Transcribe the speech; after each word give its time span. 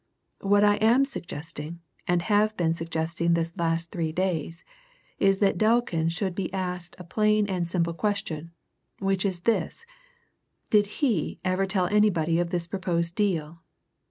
What 0.39 0.63
I 0.63 0.77
am 0.77 1.05
suggesting, 1.05 1.79
and 2.07 2.23
have 2.23 2.57
been 2.57 2.73
suggesting 2.73 3.35
this 3.35 3.55
last 3.55 3.91
three 3.91 4.11
days, 4.11 4.63
is 5.19 5.37
that 5.37 5.59
Delkin 5.59 6.09
should 6.09 6.33
be 6.33 6.51
asked 6.51 6.95
a 6.97 7.03
plain 7.03 7.45
and 7.45 7.67
simple 7.67 7.93
question, 7.93 8.49
which 8.97 9.23
is 9.23 9.41
this 9.41 9.85
did 10.71 10.87
he 11.03 11.37
ever 11.45 11.67
tell 11.67 11.85
anybody 11.85 12.39
of 12.39 12.49
this 12.49 12.65
proposed 12.65 13.13
deal? 13.13 13.61